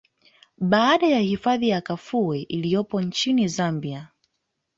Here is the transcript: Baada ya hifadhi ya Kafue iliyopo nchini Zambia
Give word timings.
Baada 0.57 1.07
ya 1.07 1.19
hifadhi 1.19 1.69
ya 1.69 1.81
Kafue 1.81 2.41
iliyopo 2.41 3.01
nchini 3.01 3.47
Zambia 3.47 4.07